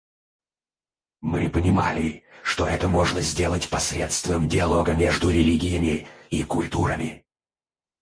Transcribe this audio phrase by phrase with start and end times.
[1.21, 7.23] Мы понимали, что это можно сделать посредством диалога между религиями и культурами.